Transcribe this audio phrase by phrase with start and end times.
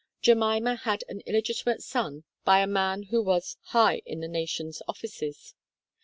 [0.19, 5.53] Jemima had an illegitimate son by a man who was high in the Nation's offices